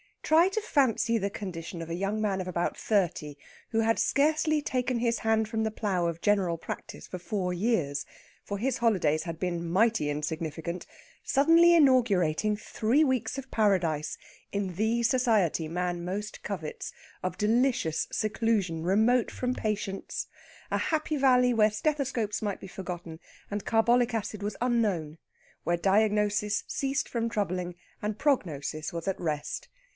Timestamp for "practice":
6.57-7.05